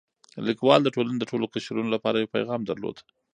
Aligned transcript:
لیکوال 0.47 0.81
د 0.83 0.89
ټولنې 0.95 1.17
د 1.19 1.25
ټولو 1.31 1.45
قشرونو 1.53 1.89
لپاره 1.95 2.17
یو 2.17 2.33
پیغام 2.35 2.61
درلود. 2.65 2.97